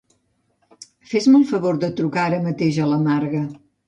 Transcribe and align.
Fes-me 1.11 1.37
el 1.41 1.45
favor 1.51 1.77
de 1.83 1.89
trucar 1.99 2.23
ara 2.31 2.39
mateix 2.47 2.81
a 2.85 2.89
la 2.95 2.99
Marga. 3.05 3.43